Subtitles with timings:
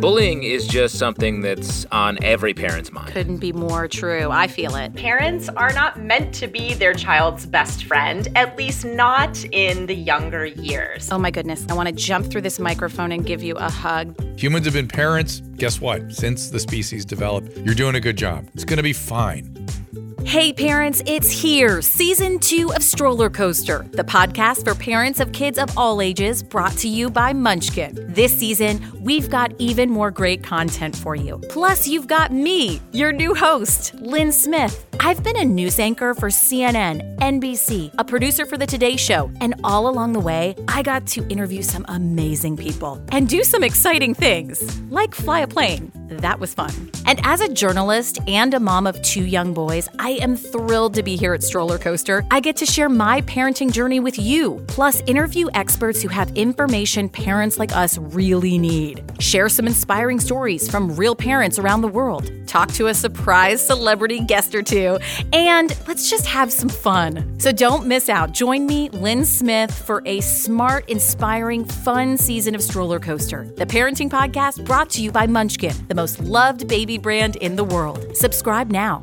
[0.00, 3.12] Bullying is just something that's on every parent's mind.
[3.12, 4.30] Couldn't be more true.
[4.30, 4.94] I feel it.
[4.94, 9.94] Parents are not meant to be their child's best friend, at least not in the
[9.94, 11.08] younger years.
[11.10, 11.64] Oh my goodness.
[11.70, 14.14] I want to jump through this microphone and give you a hug.
[14.38, 16.12] Humans have been parents, guess what?
[16.12, 17.56] Since the species developed.
[17.56, 18.48] You're doing a good job.
[18.52, 19.55] It's going to be fine.
[20.36, 21.80] Hey, parents, it's here.
[21.80, 26.72] Season two of Stroller Coaster, the podcast for parents of kids of all ages, brought
[26.72, 28.04] to you by Munchkin.
[28.12, 31.40] This season, we've got even more great content for you.
[31.48, 34.85] Plus, you've got me, your new host, Lynn Smith.
[35.00, 39.54] I've been a news anchor for CNN, NBC, a producer for The Today Show, and
[39.64, 44.14] all along the way, I got to interview some amazing people and do some exciting
[44.14, 45.92] things, like fly a plane.
[46.08, 46.72] That was fun.
[47.04, 51.02] And as a journalist and a mom of two young boys, I am thrilled to
[51.02, 52.24] be here at Stroller Coaster.
[52.30, 57.08] I get to share my parenting journey with you, plus interview experts who have information
[57.08, 59.02] parents like us really need.
[59.18, 62.30] Share some inspiring stories from real parents around the world.
[62.46, 64.85] Talk to a surprise celebrity guest or two,
[65.32, 67.38] and let's just have some fun.
[67.38, 68.32] So don't miss out.
[68.32, 74.10] Join me, Lynn Smith, for a smart, inspiring, fun season of Stroller Coaster, the parenting
[74.10, 78.16] podcast brought to you by Munchkin, the most loved baby brand in the world.
[78.16, 79.02] Subscribe now.